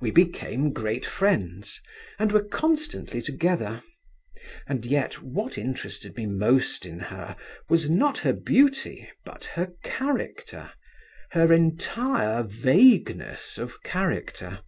We 0.00 0.10
became 0.10 0.72
great 0.72 1.06
friends, 1.06 1.80
and 2.18 2.32
were 2.32 2.42
constantly 2.42 3.22
together. 3.22 3.84
And 4.66 4.84
yet 4.84 5.22
what 5.22 5.56
interested 5.56 6.16
me 6.16 6.26
most 6.26 6.84
in 6.84 6.98
her 6.98 7.36
was 7.68 7.88
not 7.88 8.18
her 8.18 8.32
beauty, 8.32 9.08
but 9.24 9.44
her 9.54 9.72
character, 9.84 10.72
her 11.30 11.52
entire 11.52 12.42
vagueness 12.42 13.56
of 13.56 13.80
character. 13.84 14.58